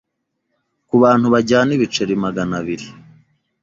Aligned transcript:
ku 0.87 0.95
bantu 1.03 1.25
bajyana 1.33 1.71
ibiceri 1.77 2.13
maganabiri' 2.25 2.87